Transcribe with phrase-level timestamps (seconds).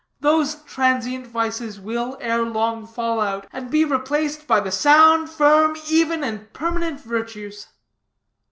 [0.19, 5.77] Those transient vices will, ere long, fall out, and be replaced by the sound, firm,
[5.91, 7.67] even and permanent virtues.